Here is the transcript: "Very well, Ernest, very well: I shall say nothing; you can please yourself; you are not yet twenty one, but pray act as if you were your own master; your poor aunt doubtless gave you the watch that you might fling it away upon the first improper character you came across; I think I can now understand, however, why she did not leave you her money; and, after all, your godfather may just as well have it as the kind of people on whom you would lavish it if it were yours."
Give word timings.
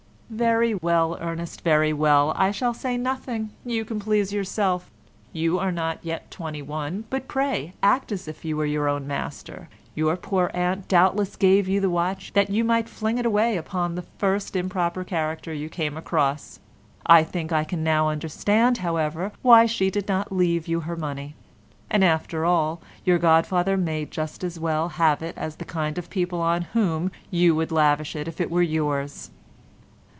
"Very 0.33 0.73
well, 0.73 1.17
Ernest, 1.19 1.59
very 1.59 1.91
well: 1.91 2.31
I 2.37 2.51
shall 2.51 2.73
say 2.73 2.95
nothing; 2.95 3.49
you 3.65 3.83
can 3.83 3.99
please 3.99 4.31
yourself; 4.31 4.89
you 5.33 5.59
are 5.59 5.73
not 5.73 5.99
yet 6.03 6.31
twenty 6.31 6.61
one, 6.61 7.03
but 7.09 7.27
pray 7.27 7.73
act 7.83 8.13
as 8.13 8.29
if 8.29 8.45
you 8.45 8.55
were 8.55 8.65
your 8.65 8.87
own 8.87 9.05
master; 9.05 9.67
your 9.93 10.15
poor 10.15 10.49
aunt 10.53 10.87
doubtless 10.87 11.35
gave 11.35 11.67
you 11.67 11.81
the 11.81 11.89
watch 11.89 12.31
that 12.31 12.49
you 12.49 12.63
might 12.63 12.87
fling 12.87 13.17
it 13.17 13.25
away 13.25 13.57
upon 13.57 13.95
the 13.95 14.03
first 14.03 14.55
improper 14.55 15.03
character 15.03 15.53
you 15.53 15.67
came 15.67 15.97
across; 15.97 16.61
I 17.05 17.23
think 17.25 17.51
I 17.51 17.65
can 17.65 17.83
now 17.83 18.07
understand, 18.07 18.77
however, 18.77 19.33
why 19.41 19.65
she 19.65 19.89
did 19.91 20.07
not 20.07 20.31
leave 20.31 20.65
you 20.65 20.79
her 20.79 20.95
money; 20.95 21.35
and, 21.89 22.05
after 22.05 22.45
all, 22.45 22.81
your 23.03 23.17
godfather 23.17 23.75
may 23.75 24.05
just 24.05 24.45
as 24.45 24.57
well 24.57 24.87
have 24.95 25.21
it 25.21 25.37
as 25.37 25.57
the 25.57 25.65
kind 25.65 25.97
of 25.97 26.09
people 26.09 26.39
on 26.39 26.61
whom 26.71 27.11
you 27.29 27.53
would 27.53 27.73
lavish 27.73 28.15
it 28.15 28.29
if 28.29 28.39
it 28.39 28.49
were 28.49 28.61
yours." 28.63 29.29